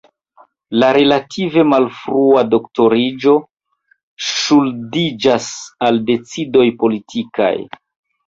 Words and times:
La 0.83 0.87
relative 0.95 1.65
malfrua 1.73 2.41
doktoriĝo 2.53 3.35
ŝuldiĝas 4.29 5.49
al 5.89 6.03
decidoj 6.11 6.65
politikaj. 6.85 7.53